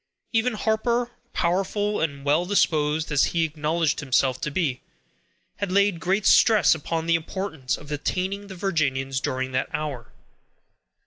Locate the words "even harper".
0.33-1.11